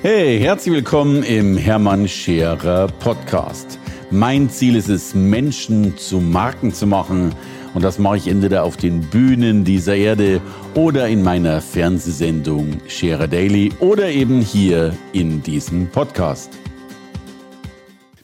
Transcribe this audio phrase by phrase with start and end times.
[0.00, 3.80] Hey, herzlich willkommen im Hermann Scherer Podcast.
[4.12, 7.34] Mein Ziel ist es, Menschen zu Marken zu machen.
[7.74, 10.40] Und das mache ich entweder auf den Bühnen dieser Erde
[10.76, 16.56] oder in meiner Fernsehsendung Scherer Daily oder eben hier in diesem Podcast.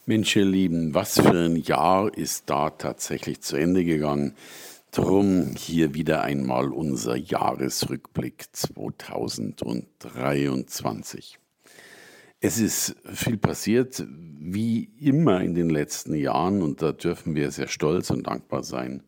[0.07, 4.37] Mensch, ihr Lieben, was für ein Jahr ist da tatsächlich zu Ende gegangen?
[4.93, 11.41] Drum hier wieder einmal unser Jahresrückblick 2023.
[12.46, 17.68] Es ist viel passiert, wie immer in den letzten Jahren, und da dürfen wir sehr
[17.68, 19.03] stolz und dankbar sein.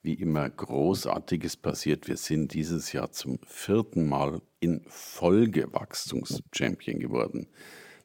[0.00, 2.08] Wie immer Großartiges passiert.
[2.08, 7.48] Wir sind dieses Jahr zum vierten Mal in Folge Wachstumschampion geworden.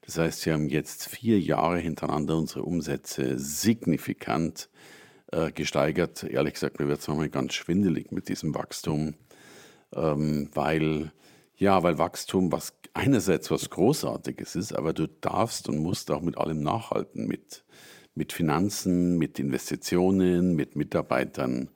[0.01, 4.67] Das heißt, wir haben jetzt vier Jahre hintereinander unsere Umsätze signifikant
[5.31, 6.25] äh, gesteigert.
[6.25, 9.15] Ehrlich gesagt, mir wird es manchmal ganz schwindelig mit diesem Wachstum,
[9.93, 11.13] ähm, weil
[11.57, 16.37] ja, weil Wachstum was einerseits was Großartiges ist, aber du darfst und musst auch mit
[16.37, 17.63] allem nachhalten, mit,
[18.15, 21.69] mit Finanzen, mit Investitionen, mit Mitarbeitern.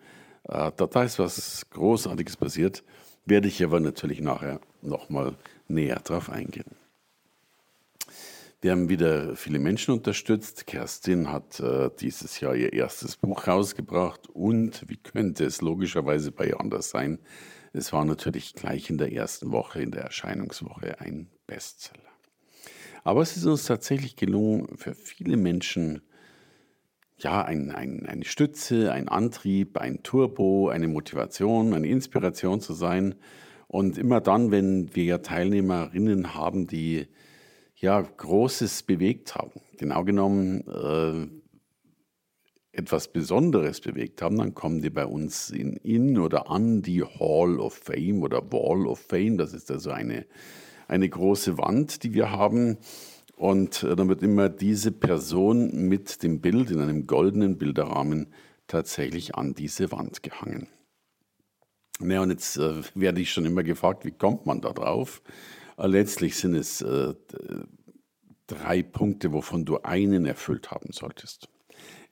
[0.44, 2.84] Äh, da, ist was Großartiges passiert,
[3.26, 5.36] werde ich aber natürlich nachher nochmal
[5.68, 6.72] näher drauf eingehen.
[8.62, 10.68] Wir haben wieder viele Menschen unterstützt.
[10.68, 16.48] Kerstin hat äh, dieses Jahr ihr erstes Buch rausgebracht und, wie könnte es logischerweise bei
[16.48, 17.20] ihr anders sein,
[17.74, 22.02] es war natürlich gleich in der ersten Woche, in der Erscheinungswoche, ein Bestseller.
[23.04, 26.02] Aber es ist uns tatsächlich gelungen, für viele Menschen
[27.18, 33.16] ja, ein, ein, eine Stütze, ein Antrieb, ein Turbo, eine Motivation, eine Inspiration zu sein.
[33.68, 37.08] Und immer dann, wenn wir Teilnehmerinnen haben, die
[37.76, 41.28] ja Großes bewegt haben, genau genommen äh,
[42.80, 47.60] etwas Besonderes bewegt haben, dann kommen die bei uns in, in oder an die Hall
[47.60, 49.38] of Fame oder Wall of Fame.
[49.38, 50.26] Das ist also eine,
[50.88, 52.78] eine große Wand, die wir haben.
[53.36, 58.28] Und äh, dann wird immer diese Person mit dem Bild in einem goldenen Bilderrahmen
[58.68, 60.68] tatsächlich an diese Wand gehangen.
[62.02, 65.22] Ja, und jetzt äh, werde ich schon immer gefragt, wie kommt man da drauf?
[65.78, 67.14] Äh, letztlich sind es äh,
[68.48, 71.50] drei Punkte, wovon du einen erfüllt haben solltest.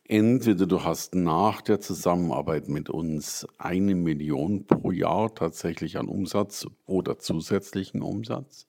[0.09, 6.66] Entweder du hast nach der Zusammenarbeit mit uns eine Million pro Jahr tatsächlich an Umsatz
[6.85, 8.68] oder zusätzlichen Umsatz.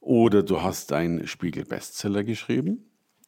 [0.00, 2.86] Oder du hast einen Spiegel-Bestseller geschrieben.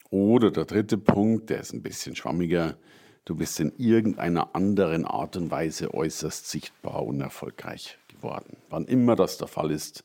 [0.09, 2.79] Oder der dritte Punkt, der ist ein bisschen schwammiger,
[3.27, 8.57] du bist in irgendeiner anderen Art und Weise äußerst sichtbar und erfolgreich geworden.
[8.71, 10.05] Wann immer das der Fall ist,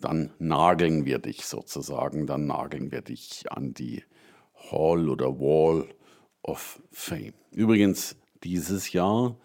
[0.00, 4.04] dann nageln wir dich sozusagen, dann nageln wir dich an die
[4.70, 5.88] Hall oder Wall
[6.42, 7.34] of Fame.
[7.50, 9.36] Übrigens, dieses Jahr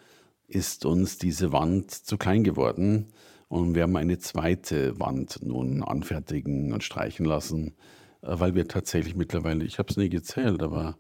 [0.48, 3.08] ist uns diese Wand zu klein geworden
[3.48, 7.76] und wir haben eine zweite Wand nun anfertigen und streichen lassen,
[8.22, 10.98] äh, weil wir tatsächlich mittlerweile, ich habe es nie gezählt, aber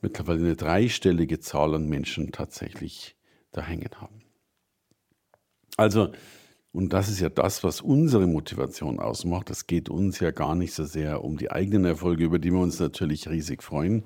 [0.00, 3.16] mittlerweile eine dreistellige Zahl an Menschen tatsächlich
[3.52, 4.22] da hängen haben.
[5.76, 6.10] Also,
[6.72, 9.50] und das ist ja das, was unsere Motivation ausmacht.
[9.50, 12.60] Es geht uns ja gar nicht so sehr um die eigenen Erfolge, über die wir
[12.60, 14.04] uns natürlich riesig freuen,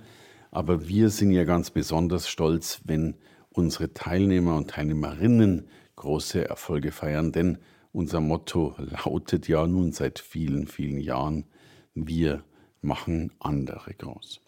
[0.51, 3.17] aber wir sind ja ganz besonders stolz, wenn
[3.51, 7.59] unsere Teilnehmer und Teilnehmerinnen große Erfolge feiern, denn
[7.93, 11.47] unser Motto lautet ja nun seit vielen, vielen Jahren,
[11.95, 12.45] wir
[12.81, 14.41] machen andere groß.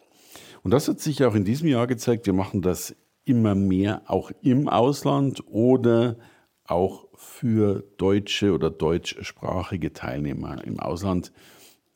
[0.63, 4.31] Und das hat sich auch in diesem Jahr gezeigt, wir machen das immer mehr auch
[4.43, 6.17] im Ausland oder
[6.65, 11.33] auch für deutsche oder deutschsprachige Teilnehmer im Ausland.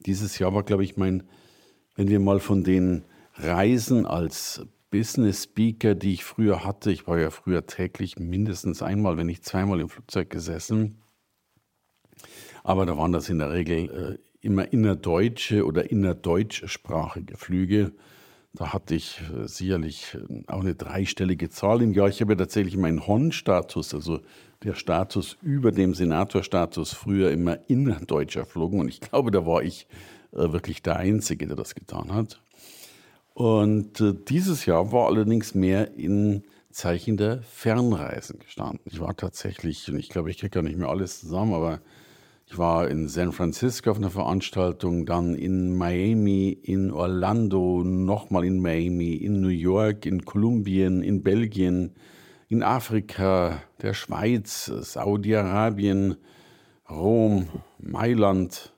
[0.01, 1.23] Dieses Jahr war, glaube ich, mein,
[1.95, 3.05] wenn wir mal von den
[3.39, 6.91] Reisen als Business Speaker, die ich früher hatte.
[6.91, 10.97] Ich war ja früher täglich mindestens einmal, wenn nicht zweimal im Flugzeug gesessen.
[12.65, 17.93] Aber da waren das in der Regel äh, immer innerdeutsche oder innerdeutschsprachige Flüge.
[18.55, 22.09] Da hatte ich äh, sicherlich äh, auch eine dreistellige Zahl im Jahr.
[22.09, 24.21] Ich habe ja tatsächlich meinen Hon-Status, also
[24.63, 28.81] der Status über dem Senatorstatus, früher immer innerdeutsch erflogen.
[28.81, 29.87] Und ich glaube, da war ich
[30.33, 32.41] äh, wirklich der Einzige, der das getan hat.
[33.37, 38.81] Und äh, dieses Jahr war allerdings mehr in Zeichen der Fernreisen gestanden.
[38.87, 41.83] Ich war tatsächlich, und ich glaube, ich kriege gar nicht mehr alles zusammen, aber
[42.47, 48.59] ich war in San Francisco auf einer Veranstaltung, dann in Miami, in Orlando, nochmal in
[48.63, 51.93] Miami, in New York, in Kolumbien, in Belgien,
[52.49, 56.17] in Afrika, der Schweiz, Saudi-Arabien,
[56.89, 57.49] Rom,
[57.81, 58.73] Mailand.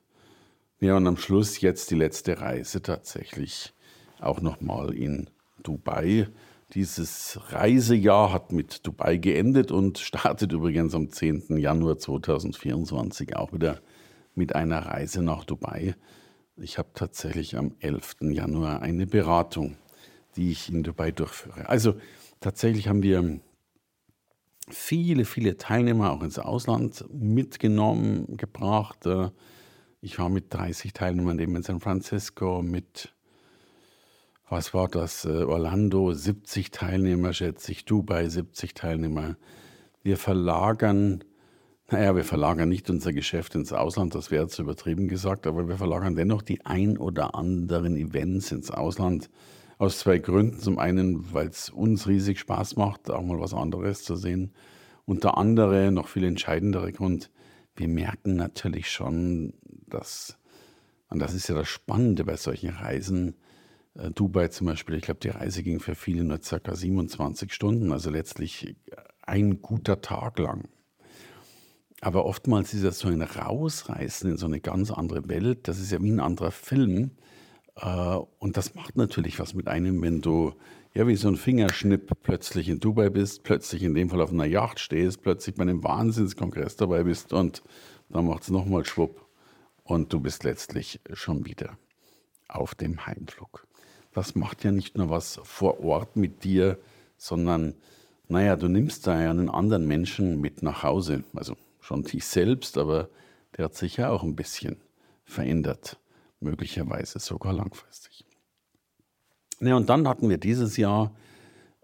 [0.81, 3.73] Ja, und am Schluss jetzt die letzte Reise tatsächlich
[4.21, 5.29] auch nochmal in
[5.63, 6.29] Dubai.
[6.75, 11.57] Dieses Reisejahr hat mit Dubai geendet und startet übrigens am 10.
[11.57, 13.81] Januar 2024 auch wieder
[14.35, 15.95] mit einer Reise nach Dubai.
[16.57, 18.17] Ich habe tatsächlich am 11.
[18.21, 19.77] Januar eine Beratung,
[20.37, 21.69] die ich in Dubai durchführe.
[21.69, 21.95] Also
[22.41, 23.41] tatsächlich haben wir
[24.71, 29.07] viele, viele Teilnehmer auch ins Ausland mitgenommen, gebracht.
[30.01, 33.15] Ich war mit 30 Teilnehmern eben in San Francisco, mit,
[34.49, 39.37] was war das, äh, Orlando, 70 Teilnehmer, schätze ich, Dubai, 70 Teilnehmer.
[40.03, 41.25] Wir verlagern,
[41.91, 45.77] naja, wir verlagern nicht unser Geschäft ins Ausland, das wäre zu übertrieben gesagt, aber wir
[45.77, 49.31] verlagern dennoch die ein oder anderen Events ins Ausland.
[49.79, 50.59] Aus zwei Gründen.
[50.59, 54.53] Zum einen, weil es uns riesig Spaß macht, auch mal was anderes zu sehen.
[55.05, 57.31] Und der andere, noch viel entscheidendere Grund,
[57.77, 59.55] wir merken natürlich schon,
[59.87, 60.37] dass,
[61.11, 63.37] und das ist ja das Spannende bei solchen Reisen,
[63.95, 68.11] Dubai zum Beispiel, ich glaube, die Reise ging für viele nur circa 27 Stunden, also
[68.11, 68.77] letztlich
[69.23, 70.69] ein guter Tag lang.
[72.01, 75.91] Aber oftmals ist das so ein Rausreißen in so eine ganz andere Welt, das ist
[75.91, 77.13] ja wie ein anderer Film.
[77.77, 80.55] Äh, und das macht natürlich was mit einem, wenn du
[80.95, 84.47] ja wie so ein Fingerschnipp plötzlich in Dubai bist, plötzlich in dem Fall auf einer
[84.47, 87.63] Yacht stehst, plötzlich bei einem Wahnsinnskongress dabei bist und
[88.09, 89.27] dann macht es nochmal schwupp
[89.83, 91.79] und du bist letztlich schon wieder
[92.49, 93.68] auf dem Heimflug.
[94.19, 96.77] Das macht ja nicht nur was vor Ort mit dir,
[97.17, 97.75] sondern
[98.27, 101.23] naja, du nimmst da ja einen anderen Menschen mit nach Hause.
[101.35, 103.11] Also schon dich selbst, aber
[103.57, 104.77] der hat sich ja auch ein bisschen
[105.25, 105.99] verändert
[106.41, 108.25] möglicherweise sogar langfristig.
[109.61, 111.15] Ja, und dann hatten wir dieses Jahr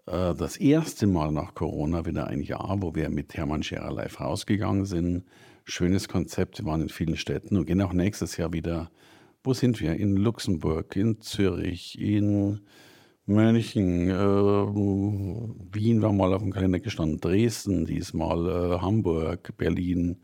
[0.05, 4.19] äh, das erste Mal nach Corona wieder ein Jahr, wo wir mit Hermann Scherer live
[4.19, 5.23] rausgegangen sind.
[5.63, 8.91] Schönes Konzept, wir waren in vielen Städten und gehen auch nächstes Jahr wieder.
[9.45, 9.93] Wo sind wir?
[9.93, 12.61] In Luxemburg, in Zürich, in
[13.27, 20.17] München, äh, Wien war mal auf dem Kalender gestanden, Dresden diesmal, äh, Hamburg, Berlin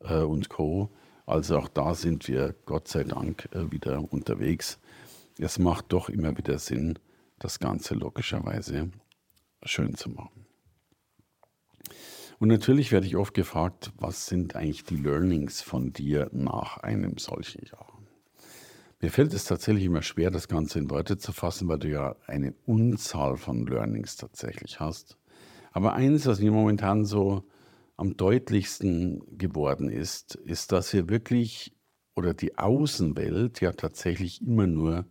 [0.00, 0.88] äh, und Co.
[1.26, 4.80] Also auch da sind wir Gott sei Dank äh, wieder unterwegs.
[5.38, 6.98] Es macht doch immer wieder Sinn,
[7.38, 8.90] das Ganze logischerweise
[9.64, 10.46] schön zu machen.
[12.38, 17.18] Und natürlich werde ich oft gefragt, was sind eigentlich die Learnings von dir nach einem
[17.18, 17.91] solchen Jahr?
[19.02, 22.14] Mir fällt es tatsächlich immer schwer, das Ganze in Worte zu fassen, weil du ja
[22.28, 25.18] eine Unzahl von Learnings tatsächlich hast.
[25.72, 27.42] Aber eins, was mir momentan so
[27.96, 31.74] am deutlichsten geworden ist, ist, dass wir wirklich
[32.14, 35.06] oder die Außenwelt ja tatsächlich immer nur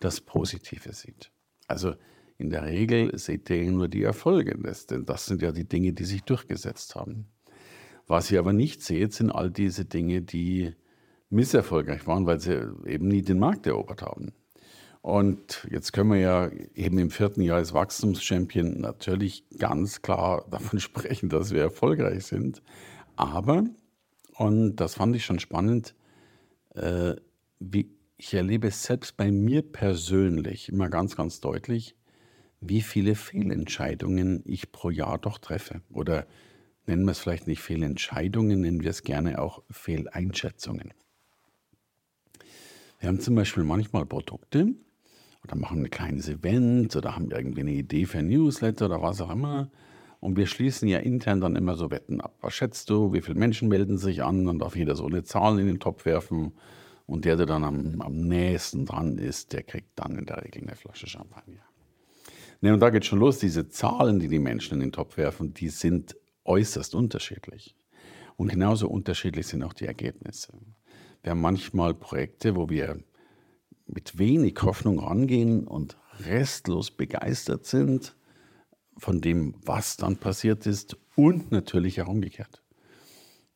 [0.00, 1.32] das Positive sieht.
[1.66, 1.94] Also
[2.36, 4.58] in der Regel seht ihr nur die Erfolge,
[4.90, 7.28] denn das sind ja die Dinge, die sich durchgesetzt haben.
[8.06, 10.74] Was ihr aber nicht seht, sind all diese Dinge, die
[11.30, 14.32] misserfolgreich waren, weil sie eben nie den Markt erobert haben.
[15.02, 20.80] Und jetzt können wir ja eben im vierten Jahr als Wachstumschampion natürlich ganz klar davon
[20.80, 22.62] sprechen, dass wir erfolgreich sind.
[23.16, 23.64] Aber,
[24.36, 25.94] und das fand ich schon spannend,
[26.74, 27.14] äh,
[27.58, 31.96] wie ich erlebe es selbst bei mir persönlich immer ganz, ganz deutlich,
[32.60, 35.80] wie viele Fehlentscheidungen ich pro Jahr doch treffe.
[35.90, 36.26] Oder
[36.86, 40.92] nennen wir es vielleicht nicht Fehlentscheidungen, nennen wir es gerne auch Fehleinschätzungen.
[43.00, 44.74] Wir haben zum Beispiel manchmal Produkte,
[45.44, 49.20] oder machen ein kleines Event oder haben irgendwie eine Idee für ein Newsletter oder was
[49.20, 49.70] auch immer.
[50.20, 52.34] Und wir schließen ja intern dann immer so Wetten ab.
[52.42, 54.44] Was schätzt du, wie viele Menschen melden sich an?
[54.44, 56.52] Dann darf jeder so eine Zahl in den Topf werfen.
[57.06, 60.62] Und der, der dann am, am nächsten dran ist, der kriegt dann in der Regel
[60.62, 61.62] eine Flasche Champagner.
[62.60, 63.38] Ne, und da geht schon los.
[63.38, 67.74] Diese Zahlen, die die Menschen in den Topf werfen, die sind äußerst unterschiedlich.
[68.36, 70.52] Und genauso unterschiedlich sind auch die Ergebnisse.
[71.22, 73.02] Wir haben manchmal Projekte, wo wir
[73.86, 78.16] mit wenig Hoffnung rangehen und restlos begeistert sind
[78.96, 82.62] von dem, was dann passiert ist und natürlich auch umgekehrt.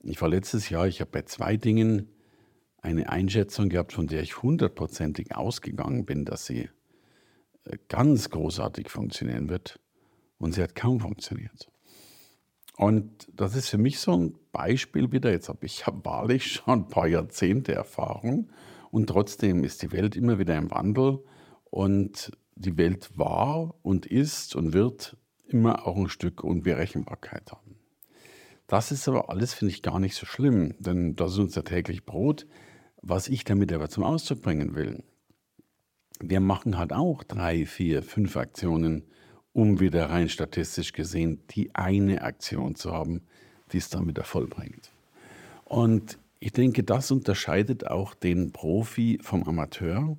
[0.02, 2.10] Ich war letztes Jahr, ich habe bei zwei Dingen
[2.82, 6.68] eine Einschätzung gehabt, von der ich hundertprozentig ausgegangen bin, dass sie
[7.64, 9.80] äh, ganz großartig funktionieren wird
[10.36, 11.70] und sie hat kaum funktioniert.
[12.76, 16.80] Und das ist für mich so ein Beispiel wieder, jetzt habe ich hab wahrlich schon
[16.80, 18.50] ein paar Jahrzehnte Erfahrung
[18.90, 21.20] und trotzdem ist die Welt immer wieder im Wandel
[21.70, 25.16] und die Welt war und ist und wird
[25.46, 27.76] immer auch ein Stück Unberechenbarkeit haben.
[28.66, 32.06] Das ist aber alles, finde ich, gar nicht so schlimm, denn das ist unser täglich
[32.06, 32.46] Brot.
[33.02, 35.04] Was ich damit aber zum Ausdruck bringen will,
[36.20, 39.04] wir machen halt auch drei, vier, fünf Aktionen,
[39.54, 43.22] um wieder rein statistisch gesehen die eine Aktion zu haben,
[43.72, 44.90] die es dann wieder vollbringt.
[45.64, 50.18] Und ich denke, das unterscheidet auch den Profi vom Amateur,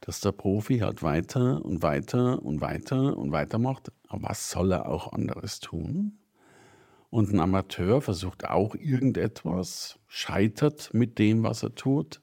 [0.00, 3.90] dass der Profi halt weiter und weiter und weiter und weiter macht.
[4.06, 6.18] Aber was soll er auch anderes tun?
[7.10, 12.20] Und ein Amateur versucht auch irgendetwas, scheitert mit dem, was er tut.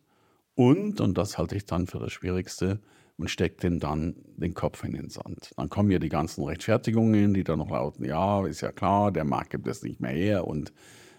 [0.53, 2.79] Und, und das halte ich dann für das Schwierigste,
[3.21, 5.51] und steckt den dann den Kopf in den Sand.
[5.55, 9.23] Dann kommen ja die ganzen Rechtfertigungen, die dann noch lauten, ja, ist ja klar, der
[9.23, 10.73] Markt gibt es nicht mehr her und,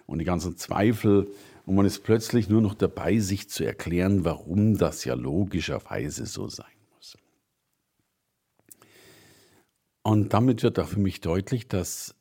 [0.06, 1.28] und die ganzen Zweifel.
[1.64, 6.48] Und man ist plötzlich nur noch dabei, sich zu erklären, warum das ja logischerweise so
[6.48, 7.16] sein muss.
[10.02, 12.16] Und damit wird auch für mich deutlich, dass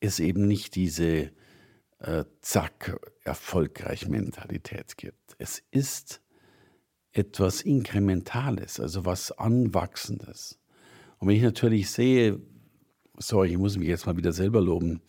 [0.00, 1.30] es eben nicht diese
[2.00, 5.36] äh, Zack, erfolgreich Mentalität gibt.
[5.38, 6.20] Es ist
[7.12, 10.58] etwas Inkrementales, also was Anwachsendes.
[11.18, 12.40] Und wenn ich natürlich sehe,
[13.18, 15.00] sorry, ich muss mich jetzt mal wieder selber loben,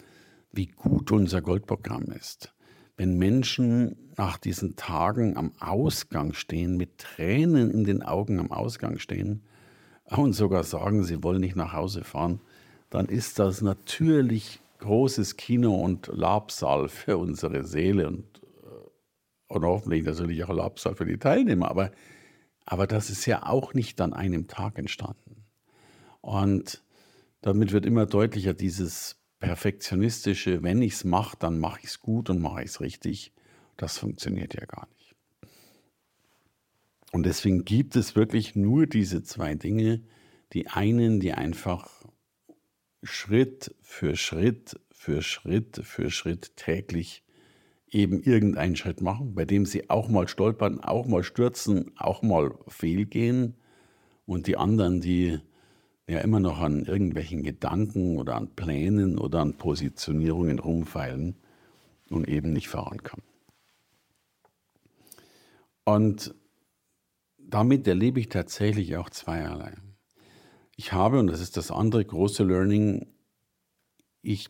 [0.51, 2.53] wie gut unser Goldprogramm ist.
[2.98, 9.00] Wenn Menschen nach diesen Tagen am Ausgang stehen, mit Tränen in den Augen am Ausgang
[9.00, 9.41] stehen
[10.05, 12.41] und sogar sagen, sie wollen nicht nach Hause fahren,
[12.89, 18.41] dann ist das natürlich großes Kino und Labsal für unsere Seele und,
[19.51, 21.70] und hoffentlich natürlich auch Labsal für die Teilnehmer.
[21.70, 21.91] Aber,
[22.65, 25.46] aber das ist ja auch nicht an einem Tag entstanden.
[26.22, 26.84] Und
[27.41, 32.29] damit wird immer deutlicher dieses perfektionistische, wenn ich es mache, dann mache ich es gut
[32.29, 33.34] und mache ich es richtig.
[33.77, 35.15] Das funktioniert ja gar nicht.
[37.12, 40.03] Und deswegen gibt es wirklich nur diese zwei Dinge.
[40.53, 41.89] Die einen, die einfach
[43.03, 47.24] Schritt für Schritt für Schritt für Schritt täglich
[47.92, 52.58] eben irgendeinen Schritt machen, bei dem sie auch mal stolpern, auch mal stürzen, auch mal
[52.68, 53.56] fehlgehen.
[54.26, 55.40] Und die anderen, die
[56.08, 61.36] ja immer noch an irgendwelchen Gedanken oder an Plänen oder an Positionierungen rumfeilen
[62.10, 63.26] und eben nicht vorankommen.
[65.84, 66.34] Und
[67.38, 69.74] damit erlebe ich tatsächlich auch zweierlei.
[70.78, 73.08] Ich habe, und das ist das andere große Learning,
[74.22, 74.50] ich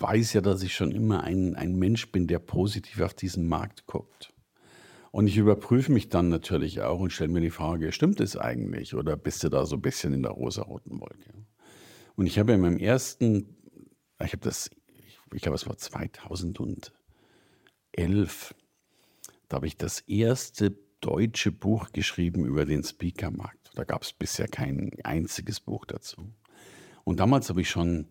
[0.00, 3.86] weiß ja, dass ich schon immer ein, ein Mensch bin, der positiv auf diesen Markt
[3.86, 4.32] guckt.
[5.10, 8.94] Und ich überprüfe mich dann natürlich auch und stelle mir die Frage, stimmt es eigentlich
[8.94, 11.32] oder bist du da so ein bisschen in der rosaroten Wolke?
[12.14, 13.56] Und ich habe in meinem ersten,
[14.22, 14.70] ich habe das,
[15.32, 18.54] ich glaube, es war 2011,
[19.48, 23.70] da habe ich das erste deutsche Buch geschrieben über den Speakermarkt.
[23.74, 26.32] Da gab es bisher kein einziges Buch dazu.
[27.04, 28.08] Und damals habe ich schon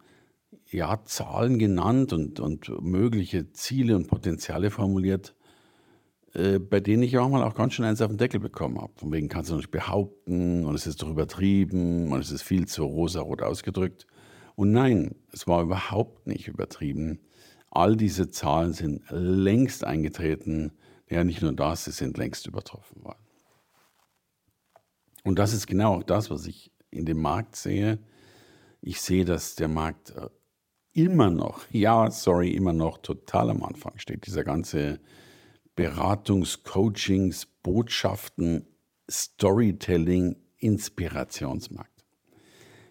[0.70, 5.36] ja, Zahlen genannt und, und mögliche Ziele und Potenziale formuliert,
[6.34, 8.94] äh, bei denen ich auch mal auch ganz schön eins auf den Deckel bekommen habe.
[8.96, 12.68] Von wegen kannst du nicht behaupten und es ist doch übertrieben und es ist viel
[12.68, 14.08] zu rosarot ausgedrückt.
[14.56, 17.20] Und nein, es war überhaupt nicht übertrieben.
[17.70, 20.72] All diese Zahlen sind längst eingetreten.
[21.10, 23.20] Ja, nicht nur das, sie sind längst übertroffen worden.
[25.24, 28.00] Und das ist genau auch das, was ich in dem Markt sehe.
[28.82, 30.30] Ich sehe, dass der Markt äh,
[30.98, 34.26] immer noch, ja, sorry, immer noch total am Anfang steht.
[34.26, 35.00] Dieser ganze
[35.76, 38.66] Beratungs-, Coachings-, Botschaften-,
[39.10, 42.04] Storytelling-, Inspirationsmarkt.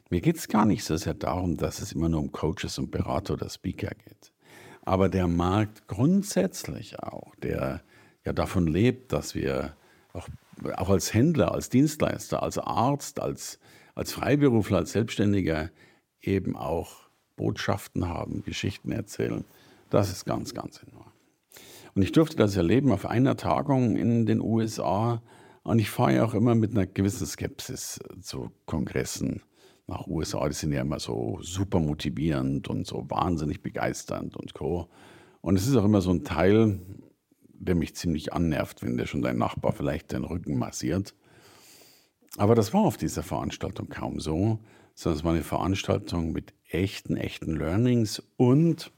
[0.08, 2.92] Mir geht es gar nicht so sehr darum, dass es immer nur um Coaches und
[2.92, 4.32] Berater oder Speaker geht.
[4.82, 7.82] Aber der Markt grundsätzlich auch, der
[8.24, 9.76] ja davon lebt, dass wir
[10.12, 10.28] auch,
[10.76, 13.58] auch als Händler, als Dienstleister, als Arzt, als,
[13.96, 15.70] als Freiberufler, als Selbstständiger
[16.20, 17.05] eben auch
[17.36, 19.44] Botschaften haben, Geschichten erzählen.
[19.90, 21.12] Das ist ganz, ganz enorm.
[21.94, 25.22] Und ich durfte das erleben auf einer Tagung in den USA.
[25.62, 29.42] Und ich fahre ja auch immer mit einer gewissen Skepsis zu Kongressen
[29.86, 30.48] nach USA.
[30.48, 34.88] Die sind ja immer so super motivierend und so wahnsinnig begeisternd und co.
[35.40, 36.80] Und es ist auch immer so ein Teil,
[37.48, 41.14] der mich ziemlich annervt, wenn der schon dein Nachbar vielleicht den Rücken massiert.
[42.36, 44.58] Aber das war auf dieser Veranstaltung kaum so,
[44.94, 48.92] sondern es war eine Veranstaltung mit echten, echten Learnings und,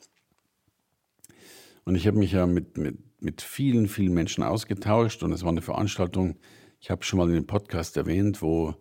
[1.85, 5.51] und ich habe mich ja mit, mit, mit vielen, vielen Menschen ausgetauscht und es war
[5.51, 6.37] eine Veranstaltung,
[6.81, 8.75] ich habe schon mal in dem Podcast erwähnt, wo,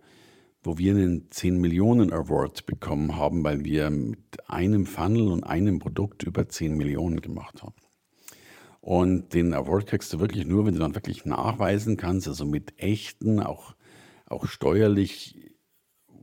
[0.63, 5.80] wo wir einen 10 Millionen Award bekommen haben, weil wir mit einem Funnel und einem
[5.80, 7.75] Produkt über 10 Millionen gemacht haben.
[8.82, 12.80] Und den Award kriegst du wirklich nur, wenn du dann wirklich nachweisen kannst, also mit
[12.80, 13.75] echten, auch,
[14.25, 15.57] auch steuerlich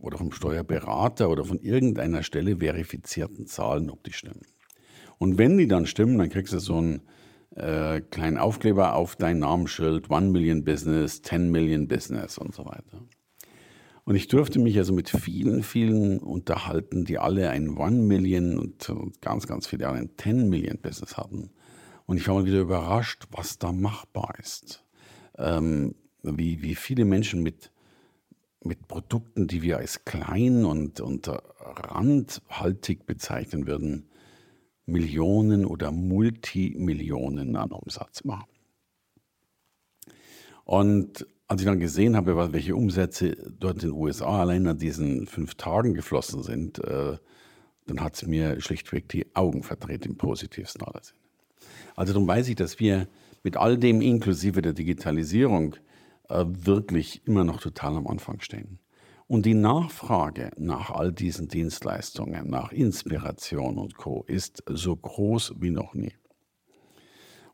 [0.01, 4.47] oder vom Steuerberater oder von irgendeiner Stelle verifizierten Zahlen, ob die stimmen.
[5.19, 7.03] Und wenn die dann stimmen, dann kriegst du so einen
[7.57, 13.07] äh, kleinen Aufkleber auf dein Namensschild, 1 Million Business, 10 Million Business und so weiter.
[14.05, 18.89] Und ich durfte mich also mit vielen, vielen unterhalten, die alle ein 1 Million und,
[18.91, 21.51] und ganz, ganz viele ein 10 Million Business hatten.
[22.07, 24.85] Und ich war mal wieder überrascht, was da machbar ist.
[25.39, 27.71] Ähm, wie, wie viele Menschen mit
[28.65, 34.09] mit Produkten, die wir als klein und, und randhaltig bezeichnen würden,
[34.87, 38.49] Millionen oder Multimillionen an Umsatz machen.
[40.65, 45.27] Und als ich dann gesehen habe, welche Umsätze dort in den USA allein an diesen
[45.27, 47.19] fünf Tagen geflossen sind, äh,
[47.87, 51.19] dann hat es mir schlichtweg die Augen verdreht im positivsten aller Sinne.
[51.97, 53.09] Also darum weiß ich, dass wir
[53.43, 55.77] mit all dem inklusive der Digitalisierung
[56.29, 58.79] äh, wirklich immer noch total am Anfang stehen.
[59.27, 64.25] Und die Nachfrage nach all diesen Dienstleistungen, nach Inspiration und Co.
[64.27, 66.13] ist so groß wie noch nie.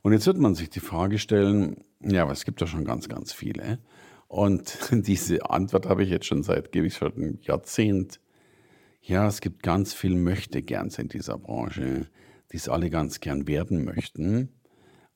[0.02, 3.08] Und jetzt wird man sich die Frage stellen, ja, aber es gibt ja schon ganz,
[3.08, 3.78] ganz viele.
[4.26, 8.20] Und diese Antwort habe ich jetzt schon seit, gebe ich schon ein Jahrzehnt.
[9.02, 12.08] Ja, es gibt ganz viel Möchtegerns in dieser Branche,
[12.52, 14.50] die es alle ganz gern werden möchten,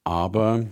[0.05, 0.67] aber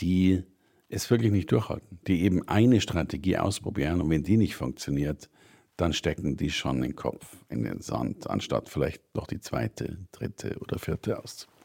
[0.00, 0.44] die
[0.90, 5.30] es wirklich nicht durchhalten, die eben eine Strategie ausprobieren und wenn die nicht funktioniert,
[5.76, 10.58] dann stecken die schon den Kopf in den Sand, anstatt vielleicht doch die zweite, dritte
[10.58, 11.60] oder vierte auszuprobieren.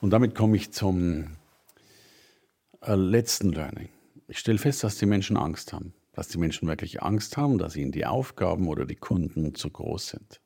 [0.00, 1.28] Und damit komme ich zum
[2.82, 3.88] äh, letzten Learning.
[4.28, 7.74] Ich stelle fest, dass die Menschen Angst haben, dass die Menschen wirklich Angst haben, dass
[7.74, 10.40] ihnen die Aufgaben oder die Kunden zu groß sind.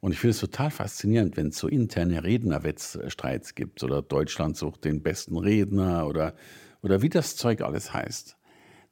[0.00, 4.84] Und ich finde es total faszinierend, wenn es so interne Rednerwettstreits gibt oder Deutschland sucht
[4.84, 6.34] den besten Redner oder
[6.84, 8.36] oder wie das Zeug alles heißt,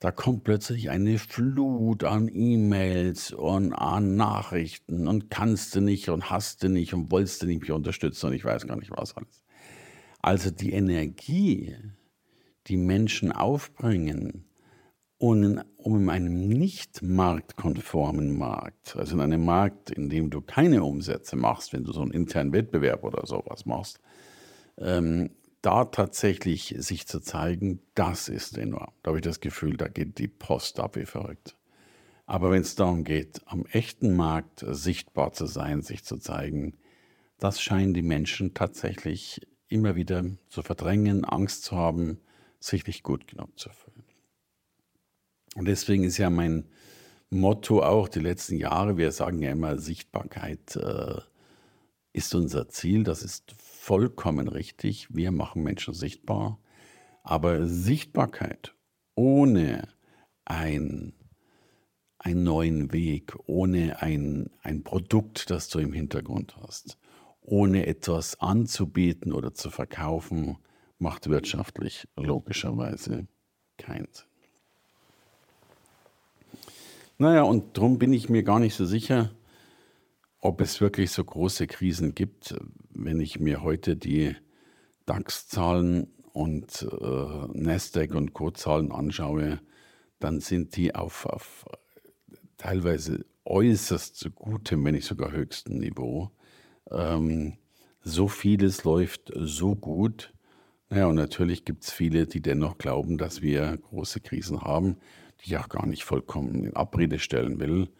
[0.00, 6.30] da kommt plötzlich eine Flut an E-Mails und an Nachrichten und kannst du nicht und
[6.30, 9.14] hast du nicht und wolltest du nicht mich unterstützen und ich weiß gar nicht was
[9.16, 9.44] alles.
[10.20, 11.76] Also die Energie,
[12.66, 14.46] die Menschen aufbringen,
[15.18, 15.44] um
[15.84, 21.72] in einem nicht marktkonformen Markt, also in einem Markt, in dem du keine Umsätze machst,
[21.72, 24.00] wenn du so einen internen Wettbewerb oder sowas machst,
[24.78, 25.30] ähm,
[25.62, 28.92] da tatsächlich sich zu zeigen, das ist enorm.
[29.02, 31.56] Da habe ich das Gefühl, da geht die Post ab wie verrückt.
[32.26, 36.74] Aber wenn es darum geht, am echten Markt sichtbar zu sein, sich zu zeigen,
[37.38, 42.20] das scheinen die Menschen tatsächlich immer wieder zu verdrängen, Angst zu haben,
[42.60, 44.04] sich nicht gut genug zu fühlen.
[45.56, 46.68] Und deswegen ist ja mein
[47.30, 51.20] Motto auch die letzten Jahre, wir sagen ja immer, Sichtbarkeit äh,
[52.12, 55.08] ist unser Ziel, das ist vollkommen richtig.
[55.10, 56.58] Wir machen Menschen sichtbar.
[57.22, 58.74] Aber Sichtbarkeit
[59.14, 59.88] ohne
[60.44, 61.14] ein,
[62.18, 66.98] einen neuen Weg, ohne ein, ein Produkt, das du im Hintergrund hast,
[67.40, 70.58] ohne etwas anzubieten oder zu verkaufen,
[70.98, 73.26] macht wirtschaftlich logischerweise
[73.76, 74.26] keinen Sinn.
[77.18, 79.30] Naja, und darum bin ich mir gar nicht so sicher,
[80.42, 82.54] ob es wirklich so große Krisen gibt,
[82.90, 84.34] wenn ich mir heute die
[85.06, 89.60] DAX-Zahlen und äh, Nasdaq und Co-Zahlen anschaue,
[90.18, 91.64] dann sind die auf, auf
[92.56, 96.32] teilweise äußerst gutem, wenn nicht sogar höchstem Niveau.
[96.90, 97.58] Ähm,
[98.02, 100.32] so vieles läuft so gut.
[100.90, 104.96] Naja, und natürlich gibt es viele, die dennoch glauben, dass wir große Krisen haben,
[105.40, 107.90] die ich auch gar nicht vollkommen in Abrede stellen will.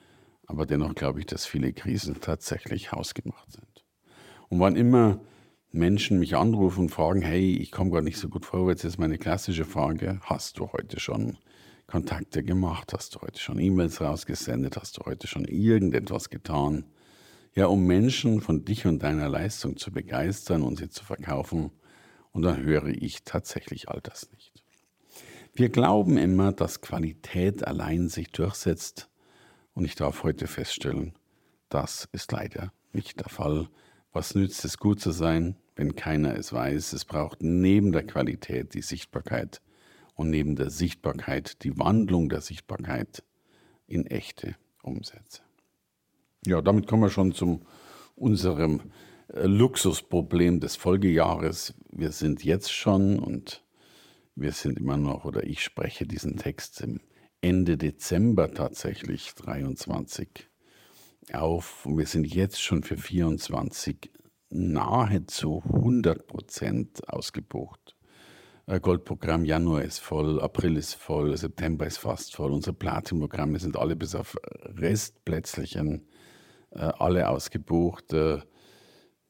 [0.47, 3.85] Aber dennoch glaube ich, dass viele Krisen tatsächlich hausgemacht sind.
[4.49, 5.21] Und wann immer
[5.71, 9.17] Menschen mich anrufen und fragen, hey, ich komme gar nicht so gut vorwärts, ist meine
[9.17, 11.39] klassische Frage, hast du heute schon
[11.87, 12.93] Kontakte gemacht?
[12.93, 14.77] Hast du heute schon E-Mails rausgesendet?
[14.77, 16.85] Hast du heute schon irgendetwas getan?
[17.55, 21.71] Ja, um Menschen von dich und deiner Leistung zu begeistern und sie zu verkaufen.
[22.33, 24.65] Und dann höre ich tatsächlich all das nicht.
[25.55, 29.11] Wir glauben immer, dass Qualität allein sich durchsetzt,
[29.75, 31.15] und ich darf heute feststellen,
[31.69, 33.69] das ist leider nicht der Fall.
[34.13, 36.93] Was nützt es, gut zu sein, wenn keiner es weiß?
[36.93, 39.63] Es braucht neben der Qualität die Sichtbarkeit
[40.15, 43.25] und neben der Sichtbarkeit die Wandlung der Sichtbarkeit
[43.87, 45.43] in echte Umsätze.
[46.47, 47.61] Ja, damit kommen wir schon zu
[48.17, 48.93] unserem
[49.29, 51.75] äh, Luxusproblem des Folgejahres.
[51.91, 53.65] Wir sind jetzt schon und
[54.35, 57.01] wir sind immer noch, oder ich spreche diesen Text im
[57.43, 60.49] Ende Dezember tatsächlich 23
[61.33, 61.85] auf.
[61.85, 64.13] Und wir sind jetzt schon für 24
[64.49, 67.97] nahezu 100 Prozent ausgebucht.
[68.67, 72.53] Äh, Goldprogramm Januar ist voll, April ist voll, September ist fast voll.
[72.53, 76.07] Unsere Platinprogramme sind alle bis auf Restplätzchen
[76.71, 78.13] äh, alle ausgebucht.
[78.13, 78.39] Äh,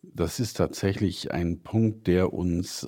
[0.03, 2.87] das ist tatsächlich ein Punkt, der uns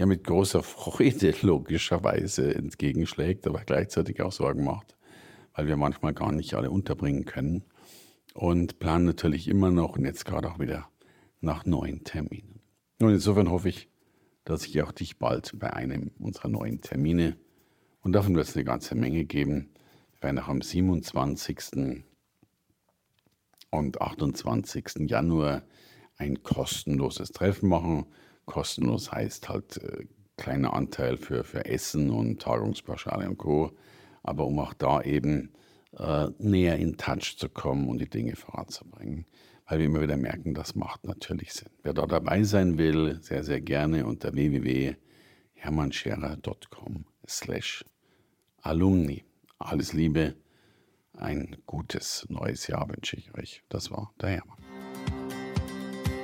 [0.00, 4.96] ja mit großer Freude logischerweise entgegenschlägt, aber gleichzeitig auch Sorgen macht,
[5.54, 7.64] weil wir manchmal gar nicht alle unterbringen können
[8.32, 10.88] und planen natürlich immer noch und jetzt gerade auch wieder
[11.42, 12.60] nach neuen Terminen.
[12.98, 13.90] Und insofern hoffe ich,
[14.44, 17.36] dass ich auch dich bald bei einem unserer neuen Termine
[18.00, 19.68] und davon wird es eine ganze Menge geben.
[20.12, 22.04] Wir werden auch am 27.
[23.70, 25.10] und 28.
[25.10, 25.62] Januar
[26.16, 28.06] ein kostenloses Treffen machen.
[28.50, 33.70] Kostenlos heißt halt äh, kleiner Anteil für, für Essen und Tagungspauschale und Co.
[34.24, 35.52] Aber um auch da eben
[35.96, 39.24] äh, näher in Touch zu kommen und die Dinge voranzubringen.
[39.66, 41.70] Weil wir immer wieder merken, das macht natürlich Sinn.
[41.84, 47.84] Wer da dabei sein will, sehr, sehr gerne unter www.hermannscherer.com slash
[48.62, 49.22] alumni.
[49.60, 50.34] Alles Liebe,
[51.16, 53.62] ein gutes neues Jahr wünsche ich euch.
[53.68, 54.69] Das war der Hermann.